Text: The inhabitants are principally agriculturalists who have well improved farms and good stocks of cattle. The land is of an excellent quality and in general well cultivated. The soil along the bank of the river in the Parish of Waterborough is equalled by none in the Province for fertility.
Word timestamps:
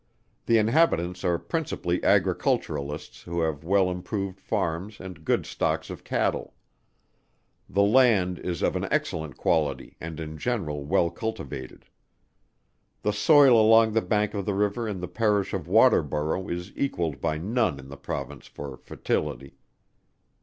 The 0.47 0.57
inhabitants 0.57 1.23
are 1.23 1.37
principally 1.37 2.03
agriculturalists 2.03 3.21
who 3.21 3.41
have 3.41 3.63
well 3.63 3.91
improved 3.91 4.39
farms 4.39 4.99
and 4.99 5.23
good 5.23 5.45
stocks 5.45 5.91
of 5.91 6.03
cattle. 6.03 6.55
The 7.69 7.83
land 7.83 8.39
is 8.39 8.63
of 8.63 8.75
an 8.75 8.87
excellent 8.89 9.37
quality 9.37 9.97
and 10.01 10.19
in 10.19 10.39
general 10.39 10.85
well 10.85 11.11
cultivated. 11.11 11.85
The 13.03 13.13
soil 13.13 13.61
along 13.61 13.91
the 13.91 14.01
bank 14.01 14.33
of 14.33 14.47
the 14.47 14.55
river 14.55 14.87
in 14.87 15.01
the 15.01 15.07
Parish 15.07 15.53
of 15.53 15.67
Waterborough 15.67 16.49
is 16.49 16.73
equalled 16.75 17.21
by 17.21 17.37
none 17.37 17.77
in 17.79 17.89
the 17.89 17.95
Province 17.95 18.47
for 18.47 18.77
fertility. 18.77 19.53